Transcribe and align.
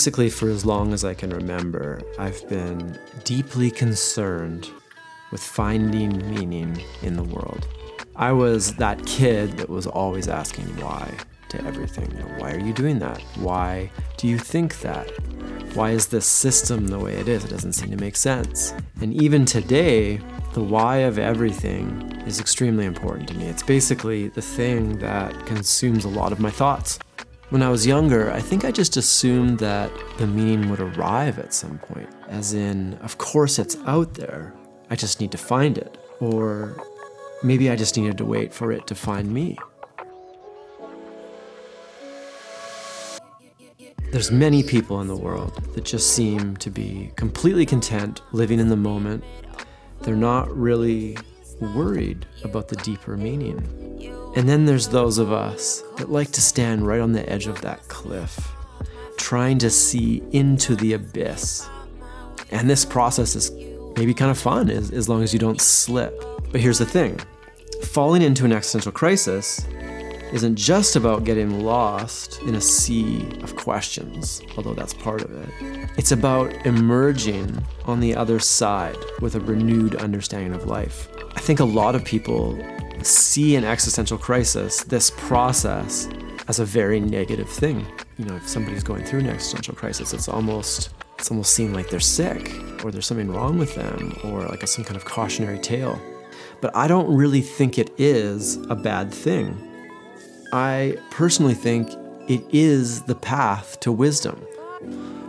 Basically, 0.00 0.30
for 0.30 0.48
as 0.48 0.64
long 0.64 0.94
as 0.94 1.04
I 1.04 1.12
can 1.12 1.28
remember, 1.28 2.00
I've 2.18 2.48
been 2.48 2.98
deeply 3.24 3.70
concerned 3.70 4.70
with 5.30 5.42
finding 5.42 6.16
meaning 6.34 6.82
in 7.02 7.16
the 7.16 7.22
world. 7.22 7.68
I 8.16 8.32
was 8.32 8.74
that 8.76 9.04
kid 9.04 9.58
that 9.58 9.68
was 9.68 9.86
always 9.86 10.26
asking 10.26 10.64
why 10.80 11.12
to 11.50 11.62
everything. 11.66 12.10
You 12.12 12.20
know, 12.20 12.34
why 12.38 12.52
are 12.52 12.58
you 12.58 12.72
doing 12.72 12.98
that? 13.00 13.20
Why 13.36 13.90
do 14.16 14.26
you 14.26 14.38
think 14.38 14.80
that? 14.80 15.06
Why 15.74 15.90
is 15.90 16.06
this 16.06 16.24
system 16.24 16.86
the 16.86 16.98
way 16.98 17.16
it 17.16 17.28
is? 17.28 17.44
It 17.44 17.50
doesn't 17.50 17.74
seem 17.74 17.90
to 17.90 17.98
make 17.98 18.16
sense. 18.16 18.72
And 19.02 19.12
even 19.22 19.44
today, 19.44 20.18
the 20.54 20.62
why 20.62 21.00
of 21.00 21.18
everything 21.18 22.22
is 22.26 22.40
extremely 22.40 22.86
important 22.86 23.28
to 23.28 23.34
me. 23.34 23.48
It's 23.48 23.62
basically 23.62 24.28
the 24.28 24.40
thing 24.40 24.96
that 25.00 25.44
consumes 25.44 26.06
a 26.06 26.08
lot 26.08 26.32
of 26.32 26.40
my 26.40 26.50
thoughts. 26.50 26.98
When 27.50 27.64
I 27.64 27.68
was 27.68 27.84
younger, 27.84 28.30
I 28.30 28.38
think 28.38 28.64
I 28.64 28.70
just 28.70 28.96
assumed 28.96 29.58
that 29.58 29.90
the 30.18 30.26
meaning 30.28 30.70
would 30.70 30.78
arrive 30.78 31.40
at 31.40 31.52
some 31.52 31.78
point. 31.78 32.08
As 32.28 32.54
in, 32.54 32.94
of 33.02 33.18
course 33.18 33.58
it's 33.58 33.76
out 33.86 34.14
there, 34.14 34.54
I 34.88 34.94
just 34.94 35.20
need 35.20 35.32
to 35.32 35.38
find 35.38 35.76
it. 35.76 35.98
Or 36.20 36.80
maybe 37.42 37.68
I 37.68 37.74
just 37.74 37.96
needed 37.96 38.18
to 38.18 38.24
wait 38.24 38.54
for 38.54 38.70
it 38.70 38.86
to 38.86 38.94
find 38.94 39.32
me. 39.32 39.58
There's 44.12 44.30
many 44.30 44.62
people 44.62 45.00
in 45.00 45.08
the 45.08 45.16
world 45.16 45.60
that 45.74 45.84
just 45.84 46.14
seem 46.14 46.56
to 46.58 46.70
be 46.70 47.10
completely 47.16 47.66
content 47.66 48.22
living 48.30 48.60
in 48.60 48.68
the 48.68 48.76
moment. 48.76 49.24
They're 50.02 50.14
not 50.14 50.56
really 50.56 51.18
worried 51.60 52.26
about 52.44 52.68
the 52.68 52.76
deeper 52.76 53.16
meaning. 53.16 53.58
And 54.36 54.48
then 54.48 54.64
there's 54.64 54.88
those 54.88 55.18
of 55.18 55.32
us 55.32 55.82
that 55.96 56.10
like 56.10 56.30
to 56.32 56.40
stand 56.40 56.86
right 56.86 57.00
on 57.00 57.12
the 57.12 57.28
edge 57.28 57.46
of 57.46 57.60
that 57.62 57.86
cliff, 57.88 58.52
trying 59.16 59.58
to 59.58 59.70
see 59.70 60.22
into 60.32 60.76
the 60.76 60.92
abyss. 60.92 61.68
And 62.50 62.68
this 62.68 62.84
process 62.84 63.34
is 63.34 63.50
maybe 63.96 64.14
kind 64.14 64.30
of 64.30 64.38
fun 64.38 64.70
as, 64.70 64.90
as 64.90 65.08
long 65.08 65.22
as 65.22 65.32
you 65.32 65.38
don't 65.38 65.60
slip. 65.60 66.24
But 66.50 66.60
here's 66.60 66.78
the 66.78 66.86
thing 66.86 67.20
falling 67.82 68.22
into 68.22 68.44
an 68.44 68.52
existential 68.52 68.92
crisis 68.92 69.66
isn't 70.32 70.54
just 70.54 70.94
about 70.94 71.24
getting 71.24 71.64
lost 71.64 72.40
in 72.42 72.54
a 72.54 72.60
sea 72.60 73.26
of 73.42 73.56
questions, 73.56 74.42
although 74.56 74.74
that's 74.74 74.94
part 74.94 75.22
of 75.22 75.32
it. 75.32 75.90
It's 75.96 76.12
about 76.12 76.54
emerging 76.64 77.64
on 77.84 77.98
the 77.98 78.14
other 78.14 78.38
side 78.38 78.96
with 79.20 79.34
a 79.34 79.40
renewed 79.40 79.96
understanding 79.96 80.54
of 80.54 80.66
life. 80.66 81.08
I 81.36 81.40
think 81.40 81.60
a 81.60 81.64
lot 81.64 81.94
of 81.94 82.04
people 82.04 82.58
see 83.02 83.56
an 83.56 83.64
existential 83.64 84.18
crisis, 84.18 84.84
this 84.84 85.10
process, 85.10 86.08
as 86.48 86.58
a 86.58 86.64
very 86.64 87.00
negative 87.00 87.48
thing. 87.48 87.86
You 88.18 88.24
know, 88.26 88.36
if 88.36 88.48
somebody's 88.48 88.82
going 88.82 89.04
through 89.04 89.20
an 89.20 89.28
existential 89.28 89.74
crisis, 89.74 90.12
it's 90.12 90.28
almost 90.28 90.90
it's 91.18 91.30
almost 91.30 91.54
seen 91.54 91.74
like 91.74 91.90
they're 91.90 92.00
sick 92.00 92.50
or 92.82 92.90
there's 92.90 93.06
something 93.06 93.30
wrong 93.30 93.58
with 93.58 93.74
them 93.74 94.16
or 94.24 94.46
like 94.46 94.62
a, 94.62 94.66
some 94.66 94.84
kind 94.84 94.96
of 94.96 95.04
cautionary 95.04 95.58
tale. 95.58 96.00
But 96.60 96.74
I 96.74 96.88
don't 96.88 97.14
really 97.14 97.42
think 97.42 97.78
it 97.78 97.90
is 97.98 98.56
a 98.68 98.74
bad 98.74 99.12
thing. 99.12 99.56
I 100.52 100.96
personally 101.10 101.54
think 101.54 101.90
it 102.28 102.42
is 102.52 103.02
the 103.02 103.14
path 103.14 103.78
to 103.80 103.92
wisdom. 103.92 104.44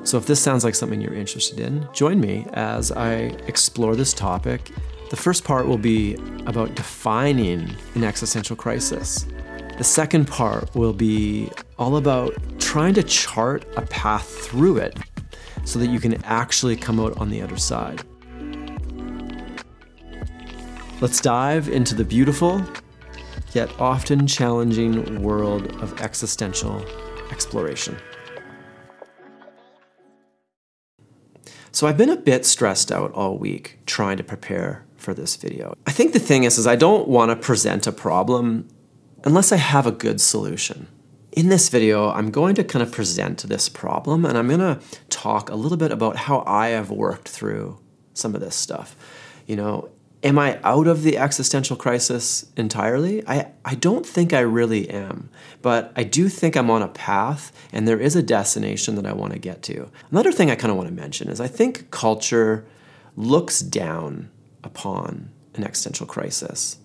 So, 0.03 0.17
if 0.17 0.25
this 0.25 0.41
sounds 0.41 0.63
like 0.63 0.73
something 0.73 0.99
you're 0.99 1.13
interested 1.13 1.59
in, 1.59 1.87
join 1.93 2.19
me 2.19 2.47
as 2.53 2.91
I 2.91 3.35
explore 3.47 3.95
this 3.95 4.13
topic. 4.13 4.71
The 5.11 5.17
first 5.17 5.43
part 5.43 5.67
will 5.67 5.77
be 5.77 6.13
about 6.45 6.73
defining 6.75 7.75
an 7.95 8.05
existential 8.05 8.55
crisis. 8.55 9.27
The 9.77 9.83
second 9.83 10.29
part 10.29 10.73
will 10.73 10.93
be 10.93 11.51
all 11.77 11.97
about 11.97 12.33
trying 12.59 12.93
to 12.93 13.03
chart 13.03 13.65
a 13.75 13.81
path 13.81 14.25
through 14.25 14.77
it 14.77 14.97
so 15.65 15.79
that 15.79 15.87
you 15.87 15.99
can 15.99 16.23
actually 16.23 16.77
come 16.77 16.97
out 16.97 17.17
on 17.17 17.29
the 17.29 17.41
other 17.41 17.57
side. 17.57 18.03
Let's 21.01 21.19
dive 21.19 21.67
into 21.67 21.93
the 21.93 22.05
beautiful 22.05 22.65
yet 23.51 23.69
often 23.81 24.27
challenging 24.27 25.21
world 25.21 25.75
of 25.81 25.99
existential 25.99 26.85
exploration. 27.31 27.97
So 31.73 31.85
I've 31.85 31.97
been 31.97 32.09
a 32.09 32.15
bit 32.15 32.45
stressed 32.45 32.93
out 32.93 33.11
all 33.11 33.37
week 33.37 33.79
trying 33.85 34.15
to 34.15 34.23
prepare 34.23 34.85
for 35.01 35.13
this 35.13 35.35
video. 35.35 35.73
I 35.85 35.91
think 35.91 36.13
the 36.13 36.19
thing 36.19 36.43
is 36.43 36.57
is 36.57 36.67
I 36.67 36.75
don't 36.75 37.07
want 37.07 37.31
to 37.31 37.35
present 37.35 37.87
a 37.87 37.91
problem 37.91 38.67
unless 39.23 39.51
I 39.51 39.57
have 39.57 39.85
a 39.85 39.91
good 39.91 40.21
solution. 40.21 40.87
In 41.31 41.49
this 41.49 41.69
video, 41.69 42.09
I'm 42.09 42.29
going 42.29 42.55
to 42.55 42.63
kind 42.63 42.83
of 42.83 42.91
present 42.91 43.43
this 43.43 43.69
problem 43.69 44.25
and 44.25 44.37
I'm 44.37 44.47
going 44.47 44.59
to 44.59 44.79
talk 45.09 45.49
a 45.49 45.55
little 45.55 45.77
bit 45.77 45.91
about 45.91 46.15
how 46.15 46.43
I 46.45 46.69
have 46.69 46.91
worked 46.91 47.29
through 47.29 47.79
some 48.13 48.35
of 48.35 48.41
this 48.41 48.55
stuff. 48.55 48.95
You 49.47 49.55
know, 49.55 49.89
am 50.23 50.37
I 50.37 50.59
out 50.63 50.87
of 50.87 51.03
the 51.03 51.17
existential 51.17 51.75
crisis 51.77 52.45
entirely? 52.57 53.25
I, 53.27 53.51
I 53.63 53.75
don't 53.75 54.05
think 54.05 54.33
I 54.33 54.41
really 54.41 54.89
am, 54.89 55.29
but 55.61 55.93
I 55.95 56.03
do 56.03 56.27
think 56.27 56.55
I'm 56.55 56.69
on 56.69 56.81
a 56.81 56.87
path 56.87 57.51
and 57.71 57.87
there 57.87 57.99
is 57.99 58.15
a 58.15 58.23
destination 58.23 58.95
that 58.95 59.05
I 59.05 59.13
want 59.13 59.33
to 59.33 59.39
get 59.39 59.63
to. 59.63 59.89
Another 60.11 60.31
thing 60.31 60.51
I 60.51 60.55
kind 60.55 60.71
of 60.71 60.77
want 60.77 60.89
to 60.89 60.95
mention 60.95 61.29
is 61.29 61.39
I 61.39 61.47
think 61.47 61.91
culture 61.91 62.65
looks 63.15 63.61
down 63.61 64.29
upon 64.63 65.31
an 65.55 65.63
existential 65.63 66.05
crisis 66.05 66.77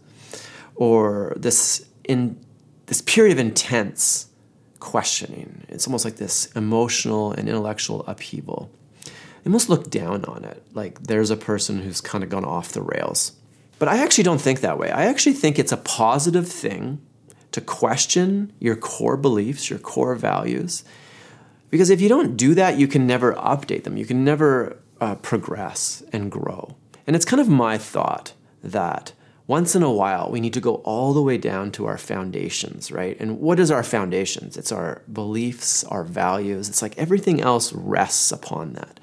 or 0.74 1.32
this 1.36 1.86
in 2.04 2.38
this 2.86 3.02
period 3.02 3.32
of 3.32 3.38
intense 3.38 4.26
questioning. 4.80 5.64
It's 5.68 5.86
almost 5.86 6.04
like 6.04 6.16
this 6.16 6.46
emotional 6.52 7.32
and 7.32 7.48
intellectual 7.48 8.04
upheaval 8.06 8.70
they 9.46 9.52
must 9.52 9.68
look 9.68 9.90
down 9.90 10.24
on 10.24 10.44
it. 10.44 10.60
Like 10.74 11.04
there's 11.04 11.30
a 11.30 11.36
person 11.36 11.80
who's 11.80 12.00
kind 12.00 12.24
of 12.24 12.30
gone 12.30 12.44
off 12.44 12.72
the 12.72 12.82
rails. 12.82 13.30
But 13.78 13.86
I 13.86 14.02
actually 14.02 14.24
don't 14.24 14.40
think 14.40 14.60
that 14.60 14.76
way. 14.76 14.90
I 14.90 15.04
actually 15.04 15.34
think 15.34 15.56
it's 15.56 15.70
a 15.70 15.76
positive 15.76 16.48
thing 16.48 17.00
to 17.52 17.60
question 17.60 18.52
your 18.58 18.74
core 18.74 19.16
beliefs, 19.16 19.70
your 19.70 19.78
core 19.78 20.16
values. 20.16 20.82
Because 21.70 21.90
if 21.90 22.00
you 22.00 22.08
don't 22.08 22.36
do 22.36 22.54
that, 22.54 22.76
you 22.76 22.88
can 22.88 23.06
never 23.06 23.34
update 23.34 23.84
them. 23.84 23.96
You 23.96 24.04
can 24.04 24.24
never 24.24 24.78
uh, 25.00 25.14
progress 25.14 26.02
and 26.12 26.28
grow. 26.28 26.74
And 27.06 27.14
it's 27.14 27.24
kind 27.24 27.40
of 27.40 27.48
my 27.48 27.78
thought 27.78 28.32
that 28.62 29.12
once 29.46 29.76
in 29.76 29.82
a 29.82 29.92
while 29.92 30.28
we 30.30 30.40
need 30.40 30.54
to 30.54 30.60
go 30.60 30.76
all 30.76 31.12
the 31.12 31.22
way 31.22 31.38
down 31.38 31.70
to 31.72 31.86
our 31.86 31.98
foundations, 31.98 32.90
right? 32.90 33.16
And 33.20 33.40
what 33.40 33.60
is 33.60 33.70
our 33.70 33.84
foundations? 33.84 34.56
It's 34.56 34.72
our 34.72 35.02
beliefs, 35.12 35.84
our 35.84 36.02
values. 36.02 36.68
It's 36.68 36.82
like 36.82 36.98
everything 36.98 37.40
else 37.40 37.72
rests 37.72 38.32
upon 38.32 38.72
that. 38.72 38.98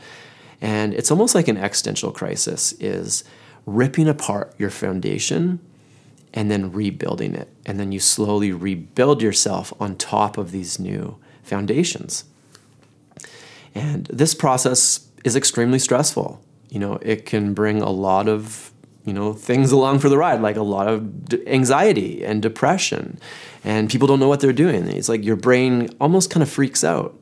And 0.60 0.94
it's 0.94 1.12
almost 1.12 1.36
like 1.36 1.48
an 1.48 1.58
existential 1.58 2.12
crisis 2.12 2.74
is 2.74 3.24
ripping 3.66 4.08
apart 4.08 4.54
your 4.58 4.70
foundation 4.70 5.60
and 6.34 6.50
then 6.50 6.72
rebuilding 6.72 7.36
it. 7.36 7.50
And 7.66 7.80
then 7.80 7.92
you 7.92 8.00
slowly 8.00 8.52
rebuild 8.52 9.22
yourself 9.22 9.74
on 9.80 9.96
top 9.96 10.38
of 10.38 10.52
these 10.52 10.80
new 10.80 11.18
foundations. 11.44 12.26
And 13.76 14.06
this 14.08 14.34
process 14.34 15.08
is 15.24 15.36
extremely 15.36 15.80
stressful. 15.80 16.44
You 16.74 16.80
know, 16.80 16.98
it 17.04 17.28
can 17.28 17.54
bring 17.54 17.84
a 17.84 17.92
lot 17.92 18.28
of, 18.28 18.72
you 19.06 19.14
know, 19.14 19.34
things 19.34 19.72
along 19.72 20.00
for 20.00 20.10
the 20.10 20.18
ride, 20.18 20.42
like 20.42 20.56
a 20.56 20.64
lot 20.64 20.88
of 20.88 21.32
anxiety 21.46 22.26
and 22.26 22.42
depression. 22.42 23.20
And 23.64 23.92
people 23.92 24.08
don't 24.08 24.20
know 24.20 24.28
what 24.28 24.40
they're 24.40 24.52
doing. 24.52 24.88
It's 24.88 25.08
like 25.08 25.24
your 25.24 25.36
brain 25.36 25.90
almost 26.02 26.32
kind 26.32 26.42
of 26.42 26.50
freaks 26.50 26.84
out. 26.84 27.16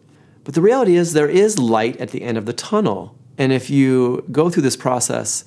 But 0.46 0.54
the 0.54 0.62
reality 0.62 0.96
is 0.96 1.12
there 1.12 1.28
is 1.28 1.60
light 1.60 1.98
at 1.98 2.12
the 2.12 2.22
end 2.22 2.38
of 2.38 2.46
the 2.46 2.54
tunnel. 2.54 3.18
And 3.38 3.52
if 3.52 3.70
you 3.70 4.24
go 4.32 4.50
through 4.50 4.64
this 4.64 4.78
process 4.78 5.44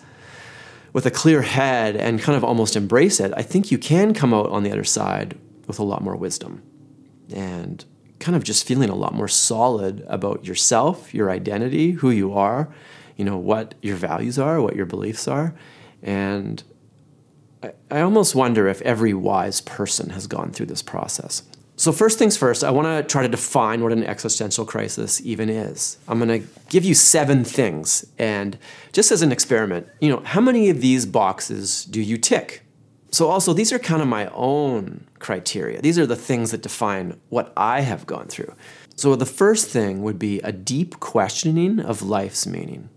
with 0.92 1.06
a 1.06 1.10
clear 1.10 1.40
head 1.40 1.96
and 1.96 2.20
kind 2.20 2.36
of 2.36 2.44
almost 2.44 2.76
embrace 2.76 3.20
it, 3.20 3.32
I 3.38 3.42
think 3.42 3.72
you 3.72 3.78
can 3.78 4.12
come 4.12 4.34
out 4.34 4.50
on 4.50 4.64
the 4.64 4.70
other 4.70 4.84
side 4.84 5.38
with 5.66 5.78
a 5.78 5.82
lot 5.82 6.02
more 6.02 6.14
wisdom 6.14 6.62
and 7.34 7.82
kind 8.20 8.36
of 8.36 8.44
just 8.44 8.66
feeling 8.66 8.90
a 8.90 8.94
lot 8.94 9.14
more 9.14 9.28
solid 9.28 10.04
about 10.08 10.44
yourself, 10.44 11.14
your 11.14 11.30
identity, 11.30 11.92
who 11.92 12.10
you 12.10 12.34
are, 12.34 12.68
you 13.16 13.24
know, 13.24 13.36
what 13.36 13.74
your 13.82 13.96
values 13.96 14.38
are, 14.38 14.60
what 14.60 14.76
your 14.76 14.86
beliefs 14.86 15.28
are. 15.28 15.54
And 16.02 16.62
I, 17.62 17.72
I 17.90 18.00
almost 18.00 18.34
wonder 18.34 18.68
if 18.68 18.82
every 18.82 19.14
wise 19.14 19.60
person 19.60 20.10
has 20.10 20.26
gone 20.26 20.50
through 20.50 20.66
this 20.66 20.82
process. 20.82 21.42
So, 21.76 21.90
first 21.90 22.18
things 22.18 22.36
first, 22.36 22.62
I 22.62 22.70
want 22.70 22.86
to 22.86 23.02
try 23.02 23.22
to 23.22 23.28
define 23.28 23.82
what 23.82 23.90
an 23.90 24.04
existential 24.04 24.64
crisis 24.64 25.20
even 25.24 25.48
is. 25.48 25.98
I'm 26.06 26.20
going 26.20 26.42
to 26.42 26.48
give 26.68 26.84
you 26.84 26.94
seven 26.94 27.42
things. 27.42 28.06
And 28.16 28.58
just 28.92 29.10
as 29.10 29.22
an 29.22 29.32
experiment, 29.32 29.88
you 30.00 30.08
know, 30.08 30.20
how 30.20 30.40
many 30.40 30.70
of 30.70 30.80
these 30.80 31.04
boxes 31.04 31.84
do 31.84 32.00
you 32.00 32.16
tick? 32.16 32.62
So, 33.10 33.28
also, 33.28 33.52
these 33.52 33.72
are 33.72 33.80
kind 33.80 34.02
of 34.02 34.06
my 34.06 34.28
own 34.28 35.06
criteria. 35.18 35.80
These 35.80 35.98
are 35.98 36.06
the 36.06 36.16
things 36.16 36.52
that 36.52 36.62
define 36.62 37.18
what 37.28 37.52
I 37.56 37.80
have 37.80 38.06
gone 38.06 38.28
through. 38.28 38.54
So, 38.94 39.16
the 39.16 39.26
first 39.26 39.68
thing 39.68 40.02
would 40.02 40.18
be 40.18 40.38
a 40.40 40.52
deep 40.52 41.00
questioning 41.00 41.80
of 41.80 42.02
life's 42.02 42.46
meaning. 42.46 42.88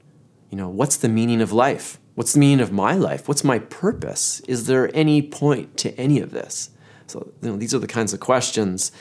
You 0.50 0.58
know, 0.58 0.70
what's 0.70 0.98
the 0.98 1.10
meaning 1.10 1.42
of 1.42 1.52
life? 1.52 2.00
What's 2.16 2.34
the 2.34 2.40
meaning 2.40 2.62
of 2.62 2.72
my 2.72 2.94
life? 2.94 3.28
What's 3.28 3.44
my 3.44 3.60
purpose? 3.60 4.40
Is 4.48 4.66
there 4.68 4.90
any 4.96 5.22
point 5.22 5.78
to 5.78 5.94
any 6.00 6.20
of 6.20 6.32
this? 6.32 6.72
So 7.08 7.32
you 7.42 7.50
know, 7.50 7.58
these 7.58 7.74
are 7.74 7.80
the 7.80 7.88
kinds 7.88 8.14
of 8.14 8.20
questions. 8.20 8.92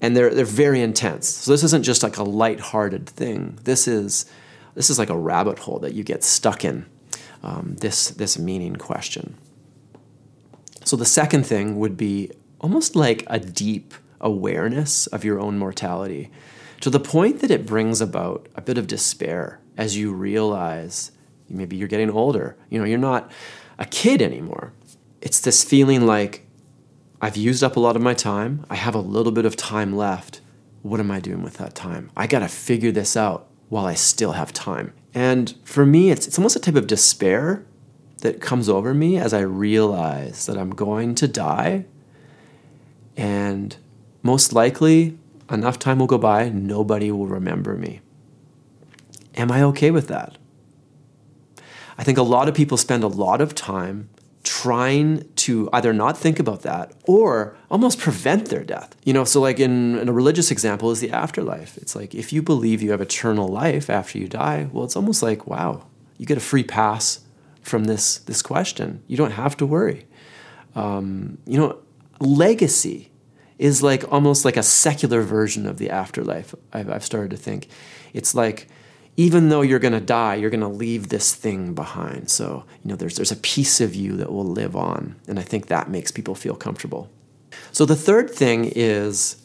and 0.00 0.16
they're 0.16 0.32
they're 0.32 0.44
very 0.44 0.80
intense. 0.80 1.28
So 1.28 1.50
this 1.50 1.62
isn't 1.64 1.84
just 1.84 2.02
like 2.02 2.16
a 2.16 2.22
light-hearted 2.22 3.08
thing. 3.08 3.58
This 3.64 3.88
is 3.88 4.26
this 4.74 4.90
is 4.90 4.98
like 4.98 5.10
a 5.10 5.18
rabbit 5.18 5.60
hole 5.60 5.78
that 5.80 5.94
you 5.94 6.04
get 6.04 6.22
stuck 6.22 6.64
in. 6.64 6.86
Um, 7.42 7.76
this 7.80 8.10
this 8.10 8.38
meaning 8.38 8.76
question. 8.76 9.36
So 10.84 10.96
the 10.96 11.04
second 11.04 11.44
thing 11.44 11.78
would 11.78 11.96
be 11.96 12.30
almost 12.60 12.96
like 12.96 13.24
a 13.26 13.38
deep 13.38 13.94
awareness 14.20 15.06
of 15.08 15.24
your 15.24 15.38
own 15.38 15.58
mortality, 15.58 16.30
to 16.80 16.90
the 16.90 16.98
point 16.98 17.40
that 17.40 17.50
it 17.50 17.66
brings 17.66 18.00
about 18.00 18.48
a 18.56 18.60
bit 18.60 18.78
of 18.78 18.86
despair 18.86 19.60
as 19.78 19.96
you 19.96 20.12
realize 20.12 21.12
maybe 21.48 21.76
you're 21.76 21.88
getting 21.88 22.10
older. 22.10 22.56
You 22.68 22.80
know, 22.80 22.84
you're 22.84 22.98
not 22.98 23.30
a 23.78 23.86
kid 23.86 24.20
anymore. 24.20 24.74
It's 25.22 25.40
this 25.40 25.64
feeling 25.64 26.06
like 26.06 26.44
I've 27.22 27.36
used 27.36 27.64
up 27.64 27.76
a 27.76 27.80
lot 27.80 27.96
of 27.96 28.02
my 28.02 28.12
time. 28.12 28.66
I 28.68 28.74
have 28.74 28.94
a 28.94 29.00
little 29.00 29.32
bit 29.32 29.46
of 29.46 29.56
time 29.56 29.96
left. 29.96 30.40
What 30.82 31.00
am 31.00 31.10
I 31.10 31.20
doing 31.20 31.42
with 31.42 31.54
that 31.54 31.74
time? 31.74 32.10
I 32.16 32.26
got 32.26 32.40
to 32.40 32.48
figure 32.48 32.92
this 32.92 33.16
out 33.16 33.48
while 33.68 33.86
I 33.86 33.94
still 33.94 34.32
have 34.32 34.52
time. 34.52 34.92
And 35.14 35.54
for 35.64 35.86
me, 35.86 36.10
it's, 36.10 36.26
it's 36.26 36.38
almost 36.38 36.56
a 36.56 36.60
type 36.60 36.76
of 36.76 36.86
despair 36.86 37.64
that 38.18 38.40
comes 38.40 38.68
over 38.68 38.92
me 38.92 39.16
as 39.16 39.32
I 39.32 39.40
realize 39.40 40.46
that 40.46 40.58
I'm 40.58 40.70
going 40.70 41.14
to 41.16 41.28
die. 41.28 41.86
And 43.16 43.76
most 44.22 44.52
likely, 44.52 45.18
enough 45.50 45.78
time 45.78 45.98
will 45.98 46.06
go 46.06 46.18
by, 46.18 46.48
nobody 46.48 47.10
will 47.10 47.26
remember 47.26 47.74
me. 47.74 48.00
Am 49.38 49.50
I 49.50 49.62
okay 49.62 49.90
with 49.90 50.08
that? 50.08 50.36
I 51.96 52.04
think 52.04 52.18
a 52.18 52.22
lot 52.22 52.48
of 52.48 52.54
people 52.54 52.76
spend 52.76 53.02
a 53.02 53.08
lot 53.08 53.40
of 53.40 53.54
time 53.54 54.10
trying 54.44 55.28
to 55.34 55.68
either 55.72 55.92
not 55.92 56.16
think 56.16 56.38
about 56.38 56.62
that 56.62 56.92
or 57.04 57.56
almost 57.70 57.98
prevent 57.98 58.48
their 58.48 58.64
death. 58.64 58.96
You 59.04 59.12
know, 59.12 59.24
so 59.24 59.40
like 59.40 59.60
in, 59.60 59.98
in, 59.98 60.08
a 60.08 60.12
religious 60.12 60.50
example 60.50 60.90
is 60.90 61.00
the 61.00 61.10
afterlife. 61.10 61.76
It's 61.76 61.94
like 61.94 62.14
if 62.14 62.32
you 62.32 62.42
believe 62.42 62.80
you 62.80 62.90
have 62.92 63.00
eternal 63.00 63.48
life 63.48 63.90
after 63.90 64.18
you 64.18 64.28
die, 64.28 64.68
well, 64.72 64.84
it's 64.84 64.96
almost 64.96 65.22
like, 65.22 65.46
wow, 65.46 65.86
you 66.16 66.26
get 66.26 66.38
a 66.38 66.40
free 66.40 66.62
pass 66.62 67.20
from 67.62 67.84
this, 67.84 68.18
this 68.18 68.42
question. 68.42 69.02
You 69.06 69.16
don't 69.16 69.32
have 69.32 69.56
to 69.58 69.66
worry. 69.66 70.06
Um, 70.74 71.38
you 71.46 71.58
know, 71.58 71.78
legacy 72.20 73.10
is 73.58 73.82
like 73.82 74.10
almost 74.10 74.44
like 74.44 74.56
a 74.56 74.62
secular 74.62 75.22
version 75.22 75.66
of 75.66 75.78
the 75.78 75.90
afterlife, 75.90 76.54
I've, 76.72 76.88
I've 76.88 77.04
started 77.04 77.30
to 77.32 77.36
think. 77.36 77.68
It's 78.14 78.34
like, 78.34 78.68
even 79.18 79.48
though 79.48 79.62
you're 79.62 79.80
going 79.80 79.92
to 79.92 80.00
die, 80.00 80.36
you're 80.36 80.48
going 80.48 80.60
to 80.60 80.68
leave 80.68 81.08
this 81.08 81.34
thing 81.34 81.74
behind. 81.74 82.30
So, 82.30 82.64
you 82.84 82.88
know, 82.88 82.94
there's, 82.94 83.16
there's 83.16 83.32
a 83.32 83.36
piece 83.36 83.80
of 83.80 83.92
you 83.96 84.16
that 84.16 84.32
will 84.32 84.46
live 84.46 84.76
on. 84.76 85.16
And 85.26 85.40
I 85.40 85.42
think 85.42 85.66
that 85.66 85.90
makes 85.90 86.12
people 86.12 86.36
feel 86.36 86.54
comfortable. 86.54 87.10
So, 87.72 87.84
the 87.84 87.96
third 87.96 88.30
thing 88.30 88.70
is 88.76 89.44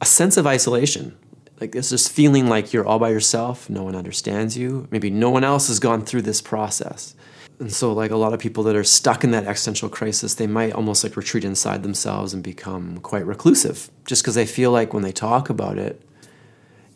a 0.00 0.06
sense 0.06 0.38
of 0.38 0.46
isolation. 0.46 1.14
Like, 1.60 1.72
this 1.72 1.90
just 1.90 2.10
feeling 2.10 2.48
like 2.48 2.72
you're 2.72 2.86
all 2.86 2.98
by 2.98 3.10
yourself, 3.10 3.68
no 3.68 3.84
one 3.84 3.94
understands 3.94 4.56
you. 4.56 4.88
Maybe 4.90 5.10
no 5.10 5.28
one 5.28 5.44
else 5.44 5.68
has 5.68 5.78
gone 5.78 6.06
through 6.06 6.22
this 6.22 6.40
process. 6.40 7.14
And 7.58 7.70
so, 7.70 7.92
like 7.92 8.12
a 8.12 8.16
lot 8.16 8.32
of 8.32 8.40
people 8.40 8.64
that 8.64 8.76
are 8.76 8.82
stuck 8.82 9.24
in 9.24 9.30
that 9.32 9.44
existential 9.44 9.90
crisis, 9.90 10.36
they 10.36 10.46
might 10.46 10.72
almost 10.72 11.04
like 11.04 11.18
retreat 11.18 11.44
inside 11.44 11.82
themselves 11.82 12.32
and 12.32 12.42
become 12.42 12.98
quite 13.00 13.26
reclusive 13.26 13.90
just 14.06 14.22
because 14.22 14.36
they 14.36 14.46
feel 14.46 14.70
like 14.70 14.94
when 14.94 15.02
they 15.02 15.12
talk 15.12 15.50
about 15.50 15.76
it, 15.76 16.00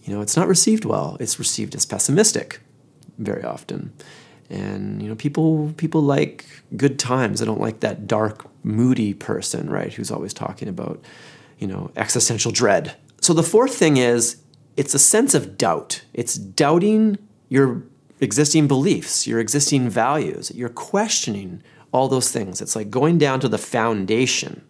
you 0.07 0.15
know, 0.15 0.21
it's 0.21 0.37
not 0.37 0.47
received 0.47 0.85
well. 0.85 1.17
It's 1.19 1.39
received 1.39 1.75
as 1.75 1.85
pessimistic 1.85 2.61
very 3.19 3.43
often. 3.43 3.93
And 4.49 5.03
you 5.03 5.09
know, 5.09 5.17
people 5.17 5.75
people 5.77 6.01
like 6.01 6.47
good 6.77 6.99
times. 6.99 7.41
They 7.41 7.47
don't 7.47 7.61
like 7.61 7.81
that 7.81 8.07
dark, 8.07 8.47
moody 8.65 9.13
person, 9.13 9.69
right? 9.69 9.93
Who's 9.93 10.13
always 10.13 10.33
talking 10.33 10.69
about, 10.69 11.05
you 11.59 11.67
know, 11.67 11.91
existential 11.97 12.53
dread. 12.53 12.97
So 13.21 13.35
the 13.35 13.43
fourth 13.43 13.75
thing 13.75 13.97
is 13.97 14.37
it's 14.77 14.95
a 14.95 14.99
sense 15.01 15.35
of 15.35 15.59
doubt. 15.59 16.03
It's 16.15 16.37
doubting 16.37 17.19
your 17.49 17.83
existing 18.21 18.69
beliefs, 18.69 19.27
your 19.27 19.41
existing 19.41 19.91
values. 19.91 20.53
You're 20.55 20.69
questioning 20.69 21.65
all 21.91 22.07
those 22.07 22.31
things. 22.31 22.61
It's 22.61 22.77
like 22.77 22.91
going 22.91 23.19
down 23.19 23.41
to 23.41 23.49
the 23.49 23.59
foundation 23.59 24.63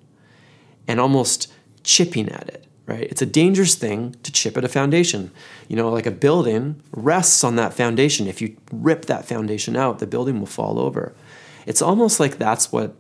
and 0.88 0.98
almost 0.98 1.52
chipping 1.82 2.30
at 2.30 2.48
it 2.48 2.66
right? 2.86 3.02
It's 3.02 3.22
a 3.22 3.26
dangerous 3.26 3.74
thing 3.74 4.14
to 4.22 4.32
chip 4.32 4.56
at 4.56 4.64
a 4.64 4.68
foundation. 4.68 5.32
You 5.68 5.76
know, 5.76 5.90
like 5.90 6.06
a 6.06 6.12
building 6.12 6.82
rests 6.92 7.42
on 7.42 7.56
that 7.56 7.74
foundation. 7.74 8.26
If 8.26 8.40
you 8.40 8.56
rip 8.72 9.06
that 9.06 9.26
foundation 9.26 9.76
out, 9.76 9.98
the 9.98 10.06
building 10.06 10.38
will 10.38 10.46
fall 10.46 10.78
over. 10.78 11.14
It's 11.66 11.82
almost 11.82 12.20
like 12.20 12.38
that's 12.38 12.72
what 12.72 12.94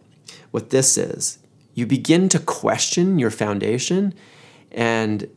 what 0.50 0.70
this 0.70 0.98
is. 0.98 1.38
You 1.74 1.86
begin 1.86 2.28
to 2.30 2.38
question 2.38 3.18
your 3.18 3.30
foundation 3.30 4.14
and 4.72 5.28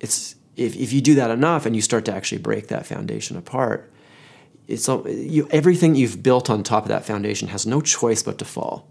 it's 0.00 0.34
if, 0.56 0.76
if 0.76 0.92
you 0.92 1.00
do 1.00 1.14
that 1.14 1.30
enough 1.30 1.64
and 1.64 1.74
you 1.74 1.82
start 1.82 2.04
to 2.06 2.14
actually 2.14 2.38
break 2.38 2.68
that 2.68 2.86
foundation 2.86 3.36
apart, 3.36 3.90
it's 4.68 4.88
you, 4.88 5.48
everything 5.50 5.94
you've 5.94 6.22
built 6.22 6.50
on 6.50 6.62
top 6.62 6.84
of 6.84 6.88
that 6.88 7.04
foundation 7.04 7.48
has 7.48 7.66
no 7.66 7.80
choice 7.80 8.22
but 8.22 8.38
to 8.38 8.44
fall. 8.44 8.88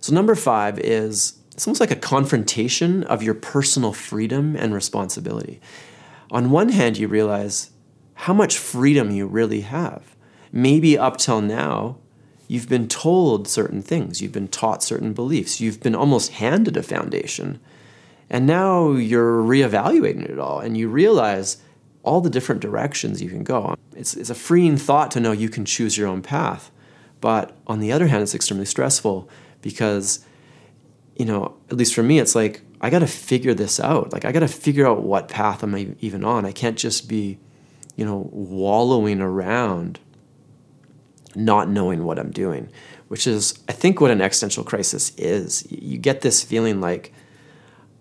So 0.00 0.14
number 0.14 0.34
five 0.34 0.78
is 0.78 1.38
it's 1.58 1.66
almost 1.66 1.80
like 1.80 1.90
a 1.90 1.96
confrontation 1.96 3.02
of 3.02 3.20
your 3.20 3.34
personal 3.34 3.92
freedom 3.92 4.54
and 4.54 4.72
responsibility. 4.72 5.60
On 6.30 6.52
one 6.52 6.68
hand, 6.68 6.96
you 6.96 7.08
realize 7.08 7.72
how 8.14 8.32
much 8.32 8.56
freedom 8.56 9.10
you 9.10 9.26
really 9.26 9.62
have. 9.62 10.14
Maybe 10.52 10.96
up 10.96 11.16
till 11.16 11.40
now, 11.40 11.96
you've 12.46 12.68
been 12.68 12.86
told 12.86 13.48
certain 13.48 13.82
things, 13.82 14.22
you've 14.22 14.30
been 14.30 14.46
taught 14.46 14.84
certain 14.84 15.12
beliefs, 15.12 15.60
you've 15.60 15.80
been 15.80 15.96
almost 15.96 16.30
handed 16.34 16.76
a 16.76 16.82
foundation. 16.84 17.58
And 18.30 18.46
now 18.46 18.92
you're 18.92 19.42
reevaluating 19.42 20.30
it 20.30 20.38
all 20.38 20.60
and 20.60 20.78
you 20.78 20.88
realize 20.88 21.56
all 22.04 22.20
the 22.20 22.30
different 22.30 22.60
directions 22.60 23.20
you 23.20 23.30
can 23.30 23.42
go. 23.42 23.74
It's, 23.96 24.14
it's 24.16 24.30
a 24.30 24.36
freeing 24.36 24.76
thought 24.76 25.10
to 25.10 25.18
know 25.18 25.32
you 25.32 25.48
can 25.48 25.64
choose 25.64 25.98
your 25.98 26.06
own 26.06 26.22
path. 26.22 26.70
But 27.20 27.56
on 27.66 27.80
the 27.80 27.90
other 27.90 28.06
hand, 28.06 28.22
it's 28.22 28.32
extremely 28.32 28.64
stressful 28.64 29.28
because 29.60 30.24
you 31.18 31.24
know, 31.24 31.56
at 31.68 31.76
least 31.76 31.94
for 31.94 32.02
me, 32.02 32.20
it's 32.20 32.34
like 32.34 32.62
I 32.80 32.90
got 32.90 33.00
to 33.00 33.06
figure 33.06 33.52
this 33.52 33.80
out. 33.80 34.12
Like 34.12 34.24
I 34.24 34.32
got 34.32 34.40
to 34.40 34.48
figure 34.48 34.86
out 34.86 35.02
what 35.02 35.28
path 35.28 35.62
am 35.62 35.74
I 35.74 35.88
even 36.00 36.24
on. 36.24 36.46
I 36.46 36.52
can't 36.52 36.78
just 36.78 37.08
be, 37.08 37.38
you 37.96 38.04
know, 38.04 38.30
wallowing 38.32 39.20
around, 39.20 39.98
not 41.34 41.68
knowing 41.68 42.04
what 42.04 42.20
I'm 42.20 42.30
doing, 42.30 42.70
which 43.08 43.26
is 43.26 43.58
I 43.68 43.72
think 43.72 44.00
what 44.00 44.12
an 44.12 44.22
existential 44.22 44.62
crisis 44.62 45.12
is. 45.16 45.66
You 45.70 45.98
get 45.98 46.20
this 46.20 46.44
feeling 46.44 46.80
like 46.80 47.12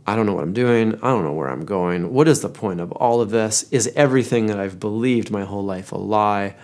I 0.05 0.15
don't 0.15 0.27
know 0.27 0.33
what 0.33 0.43
I'm 0.43 0.53
doing. 0.53 0.93
I 1.01 1.07
don't 1.07 1.23
know 1.23 1.33
where 1.33 1.49
I'm 1.49 1.65
going. 1.65 2.13
What 2.13 2.27
is 2.27 2.41
the 2.41 2.49
point 2.49 2.79
of 2.79 2.91
all 2.93 3.19
of 3.19 3.31
this? 3.31 3.63
Is 3.71 3.91
everything 3.95 4.45
that 4.45 4.59
I've 4.59 4.79
believed 4.79 5.31
my 5.31 5.43
whole 5.43 5.65
life 5.65 5.91
a 5.91 5.97
lie? 5.97 6.55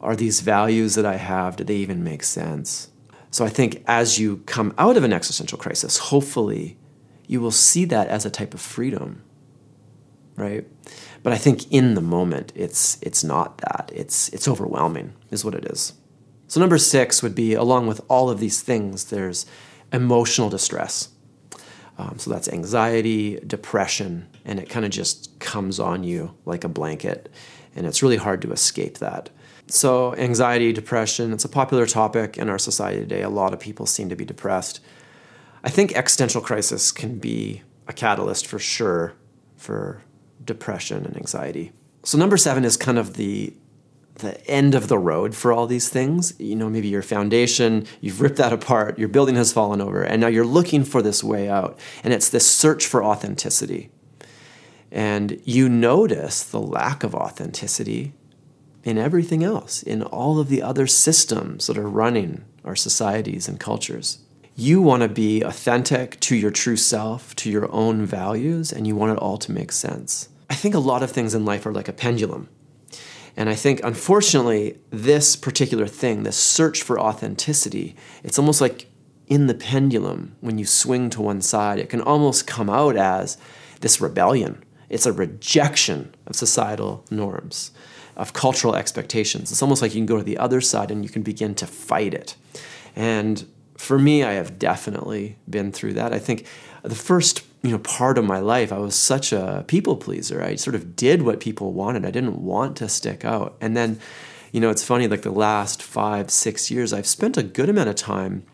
Are 0.00 0.14
these 0.14 0.40
values 0.40 0.94
that 0.94 1.04
I 1.04 1.16
have, 1.16 1.56
do 1.56 1.64
they 1.64 1.76
even 1.76 2.04
make 2.04 2.22
sense? 2.22 2.90
So 3.36 3.44
I 3.44 3.50
think 3.50 3.84
as 3.86 4.18
you 4.18 4.38
come 4.46 4.72
out 4.78 4.96
of 4.96 5.04
an 5.04 5.12
existential 5.12 5.58
crisis, 5.58 5.98
hopefully 5.98 6.78
you 7.26 7.38
will 7.38 7.50
see 7.50 7.84
that 7.84 8.08
as 8.08 8.24
a 8.24 8.30
type 8.30 8.54
of 8.54 8.62
freedom, 8.62 9.22
right? 10.36 10.66
But 11.22 11.34
I 11.34 11.36
think 11.36 11.70
in 11.70 11.96
the 11.96 12.00
moment, 12.00 12.50
it's 12.54 12.96
it's 13.02 13.22
not 13.22 13.58
that. 13.58 13.90
It's 13.94 14.30
it's 14.30 14.48
overwhelming, 14.48 15.12
is 15.30 15.44
what 15.44 15.54
it 15.54 15.66
is. 15.66 15.92
So 16.48 16.60
number 16.60 16.78
six 16.78 17.22
would 17.22 17.34
be 17.34 17.52
along 17.52 17.88
with 17.88 18.00
all 18.08 18.30
of 18.30 18.40
these 18.40 18.62
things, 18.62 19.04
there's 19.04 19.44
emotional 19.92 20.48
distress. 20.48 21.10
Um, 21.98 22.18
so 22.18 22.30
that's 22.30 22.48
anxiety, 22.48 23.38
depression, 23.46 24.28
and 24.46 24.58
it 24.58 24.70
kind 24.70 24.86
of 24.86 24.92
just 24.92 25.38
comes 25.40 25.78
on 25.78 26.04
you 26.04 26.34
like 26.46 26.64
a 26.64 26.70
blanket, 26.70 27.30
and 27.74 27.86
it's 27.86 28.02
really 28.02 28.16
hard 28.16 28.40
to 28.40 28.52
escape 28.52 28.96
that. 28.96 29.28
So, 29.68 30.14
anxiety, 30.14 30.72
depression, 30.72 31.32
it's 31.32 31.44
a 31.44 31.48
popular 31.48 31.86
topic 31.86 32.38
in 32.38 32.48
our 32.48 32.58
society 32.58 33.00
today. 33.00 33.22
A 33.22 33.28
lot 33.28 33.52
of 33.52 33.58
people 33.58 33.84
seem 33.84 34.08
to 34.08 34.16
be 34.16 34.24
depressed. 34.24 34.80
I 35.64 35.70
think 35.70 35.96
existential 35.96 36.40
crisis 36.40 36.92
can 36.92 37.18
be 37.18 37.62
a 37.88 37.92
catalyst 37.92 38.46
for 38.46 38.60
sure 38.60 39.14
for 39.56 40.02
depression 40.44 41.04
and 41.04 41.16
anxiety. 41.16 41.72
So, 42.04 42.16
number 42.16 42.36
seven 42.36 42.64
is 42.64 42.76
kind 42.76 42.98
of 42.98 43.14
the 43.14 43.54
the 44.16 44.44
end 44.48 44.74
of 44.74 44.88
the 44.88 44.98
road 44.98 45.34
for 45.34 45.52
all 45.52 45.66
these 45.66 45.88
things. 45.88 46.32
You 46.38 46.56
know, 46.56 46.70
maybe 46.70 46.88
your 46.88 47.02
foundation, 47.02 47.86
you've 48.00 48.20
ripped 48.20 48.36
that 48.36 48.52
apart, 48.52 48.98
your 48.98 49.08
building 49.08 49.34
has 49.34 49.52
fallen 49.52 49.80
over, 49.80 50.02
and 50.02 50.20
now 50.20 50.28
you're 50.28 50.46
looking 50.46 50.84
for 50.84 51.02
this 51.02 51.22
way 51.22 51.48
out. 51.48 51.78
And 52.04 52.14
it's 52.14 52.28
this 52.28 52.48
search 52.48 52.86
for 52.86 53.04
authenticity. 53.04 53.90
And 54.90 55.40
you 55.44 55.68
notice 55.68 56.44
the 56.44 56.60
lack 56.60 57.02
of 57.02 57.14
authenticity 57.14 58.14
in 58.86 58.96
everything 58.96 59.42
else, 59.42 59.82
in 59.82 60.00
all 60.00 60.38
of 60.38 60.48
the 60.48 60.62
other 60.62 60.86
systems 60.86 61.66
that 61.66 61.76
are 61.76 61.88
running 61.88 62.44
our 62.64 62.76
societies 62.76 63.48
and 63.48 63.58
cultures. 63.58 64.18
You 64.54 64.80
want 64.80 65.02
to 65.02 65.08
be 65.08 65.42
authentic 65.42 66.20
to 66.20 66.36
your 66.36 66.52
true 66.52 66.76
self, 66.76 67.34
to 67.36 67.50
your 67.50 67.70
own 67.72 68.06
values, 68.06 68.72
and 68.72 68.86
you 68.86 68.94
want 68.94 69.12
it 69.12 69.18
all 69.18 69.38
to 69.38 69.50
make 69.50 69.72
sense. 69.72 70.28
I 70.48 70.54
think 70.54 70.76
a 70.76 70.78
lot 70.78 71.02
of 71.02 71.10
things 71.10 71.34
in 71.34 71.44
life 71.44 71.66
are 71.66 71.72
like 71.72 71.88
a 71.88 71.92
pendulum. 71.92 72.48
And 73.36 73.48
I 73.48 73.56
think, 73.56 73.80
unfortunately, 73.82 74.78
this 74.90 75.34
particular 75.34 75.88
thing, 75.88 76.22
this 76.22 76.36
search 76.36 76.84
for 76.84 76.98
authenticity, 76.98 77.96
it's 78.22 78.38
almost 78.38 78.60
like 78.60 78.86
in 79.26 79.48
the 79.48 79.54
pendulum, 79.54 80.36
when 80.40 80.58
you 80.58 80.64
swing 80.64 81.10
to 81.10 81.20
one 81.22 81.42
side, 81.42 81.80
it 81.80 81.88
can 81.88 82.00
almost 82.00 82.46
come 82.46 82.70
out 82.70 82.96
as 82.96 83.36
this 83.80 84.00
rebellion. 84.00 84.62
It's 84.88 85.06
a 85.06 85.12
rejection 85.12 86.14
of 86.26 86.36
societal 86.36 87.04
norms, 87.10 87.72
of 88.16 88.32
cultural 88.32 88.76
expectations. 88.76 89.50
It's 89.50 89.62
almost 89.62 89.82
like 89.82 89.94
you 89.94 90.00
can 90.00 90.06
go 90.06 90.18
to 90.18 90.22
the 90.22 90.38
other 90.38 90.60
side 90.60 90.90
and 90.90 91.04
you 91.04 91.10
can 91.10 91.22
begin 91.22 91.54
to 91.56 91.66
fight 91.66 92.14
it. 92.14 92.36
And 92.94 93.46
for 93.76 93.98
me, 93.98 94.24
I 94.24 94.32
have 94.32 94.58
definitely 94.58 95.36
been 95.48 95.72
through 95.72 95.94
that. 95.94 96.12
I 96.12 96.18
think 96.18 96.46
the 96.82 96.94
first 96.94 97.42
you 97.62 97.72
know 97.72 97.78
part 97.78 98.16
of 98.16 98.24
my 98.24 98.38
life, 98.38 98.72
I 98.72 98.78
was 98.78 98.94
such 98.94 99.32
a 99.32 99.64
people 99.66 99.96
pleaser. 99.96 100.42
I 100.42 100.54
sort 100.54 100.76
of 100.76 100.94
did 100.94 101.22
what 101.22 101.40
people 101.40 101.72
wanted. 101.72 102.04
I 102.04 102.10
didn't 102.10 102.42
want 102.42 102.76
to 102.76 102.88
stick 102.88 103.24
out. 103.24 103.56
And 103.60 103.76
then, 103.76 103.98
you 104.52 104.60
know, 104.60 104.70
it's 104.70 104.84
funny. 104.84 105.08
Like 105.08 105.22
the 105.22 105.30
last 105.30 105.82
five, 105.82 106.30
six 106.30 106.70
years, 106.70 106.92
I've 106.92 107.06
spent 107.06 107.36
a 107.36 107.42
good 107.42 107.68
amount 107.68 107.88
of 107.88 107.96
time 107.96 108.44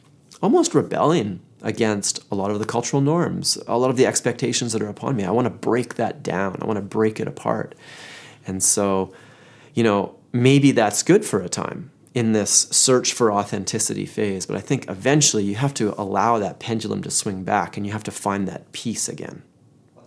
almost 0.41 0.75
rebelling 0.75 1.41
against 1.62 2.21
a 2.31 2.35
lot 2.35 2.50
of 2.50 2.59
the 2.59 2.64
cultural 2.64 3.00
norms, 3.00 3.57
a 3.66 3.78
lot 3.78 3.90
of 3.90 3.97
the 3.97 4.07
expectations 4.07 4.73
that 4.73 4.83
are 4.83 4.88
upon 4.88 5.16
me. 5.16 5.25
I 5.25 5.31
want 5.31 5.47
to 5.47 5.50
break 5.50 5.95
that 5.95 6.23
down. 6.23 6.59
I 6.61 6.66
want 6.66 6.76
to 6.76 6.83
break 6.83 7.21
it 7.21 7.28
apart. 7.28 7.75
And 8.47 8.62
so, 8.62 9.12
you 9.75 9.83
know, 9.83 10.16
maybe 10.33 10.73
that's 10.73 11.02
good 11.02 11.25
for 11.25 11.40
a 11.40 11.49
time 11.49 11.90
in 12.14 12.33
this 12.33 12.50
search 12.50 13.12
for 13.12 13.33
authenticity 13.33 14.04
phase, 14.04 14.45
but 14.45 14.57
I 14.57 14.61
think 14.61 14.88
eventually 14.88 15.45
you 15.45 15.54
have 15.54 15.73
to 15.75 15.99
allow 15.99 16.38
that 16.38 16.59
pendulum 16.59 17.02
to 17.02 17.11
swing 17.11 17.42
back 17.42 17.76
and 17.76 17.87
you 17.87 17.92
have 17.92 18.04
to 18.04 18.11
find 18.11 18.47
that 18.49 18.71
peace 18.73 19.09
again. 19.09 19.42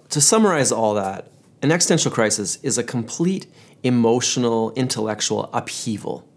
To 0.10 0.22
summarize 0.22 0.72
all 0.72 0.94
that, 0.94 1.32
an 1.64 1.72
existential 1.72 2.12
crisis 2.12 2.58
is 2.58 2.78
a 2.78 2.84
complete 2.84 3.48
emotional, 3.82 4.72
intellectual 4.74 5.50
upheaval 5.52 6.28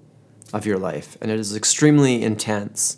of 0.53 0.65
your 0.65 0.79
life, 0.79 1.19
and 1.21 1.31
it 1.31 1.39
is 1.39 1.55
extremely 1.55 2.23
intense. 2.23 2.97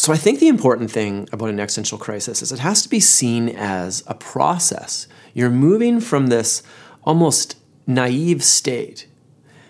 So 0.00 0.14
I 0.14 0.16
think 0.16 0.40
the 0.40 0.48
important 0.48 0.90
thing 0.90 1.28
about 1.30 1.50
an 1.50 1.60
existential 1.60 1.98
crisis 1.98 2.40
is 2.40 2.52
it 2.52 2.60
has 2.60 2.82
to 2.84 2.88
be 2.88 3.00
seen 3.00 3.50
as 3.50 4.02
a 4.06 4.14
process. 4.14 5.06
You're 5.34 5.50
moving 5.50 6.00
from 6.00 6.28
this 6.28 6.62
almost 7.04 7.58
naive 7.86 8.42
state 8.42 9.06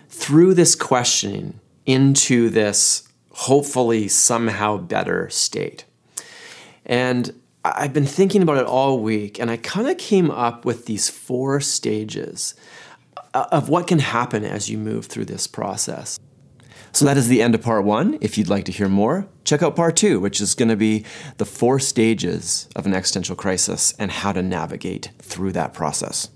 through 0.09 0.55
this 0.55 0.77
questioning 0.77 1.59
into 1.85 2.49
this 2.49 3.09
hopefully 3.33 4.07
somehow 4.07 4.77
better 4.77 5.29
state. 5.31 5.85
And 6.87 7.35
I've 7.65 7.93
been 7.93 8.07
thinking 8.07 8.41
about 8.41 8.59
it 8.59 8.67
all 8.67 9.01
week, 9.01 9.41
and 9.41 9.51
I 9.51 9.57
kind 9.57 9.89
of 9.89 9.99
came 9.99 10.31
up 10.31 10.65
with 10.65 10.87
these 10.87 11.11
four 11.11 11.59
stages 11.59 12.55
uh, 13.35 13.47
of 13.51 13.69
what 13.69 13.89
can 13.89 13.99
happen 13.99 14.45
as 14.45 14.71
you 14.71 14.79
move 14.79 15.07
through 15.07 15.25
this 15.25 15.49
process. 15.49 16.21
So 16.92 17.04
that 17.04 17.16
is 17.16 17.28
the 17.28 17.40
end 17.42 17.54
of 17.54 17.62
part 17.62 17.85
one. 17.85 18.18
If 18.20 18.37
you'd 18.37 18.49
like 18.49 18.64
to 18.64 18.73
hear 18.73 18.88
more, 18.88 19.28
check 19.44 19.62
out 19.62 19.76
part 19.76 19.97
two, 19.97 20.20
which 20.20 20.40
is 20.40 20.54
going 20.54 20.68
to 20.68 20.76
be 20.76 21.04
the 21.38 21.44
four 21.44 21.78
stages 21.78 22.68
of 22.75 22.87
an 22.87 22.94
existential 22.94 23.37
crisis 23.37 23.94
and 23.99 24.11
how 24.11 24.32
to 24.32 24.42
navigate 24.42 25.11
through 25.18 25.52
that 25.52 25.73
process. 25.73 26.28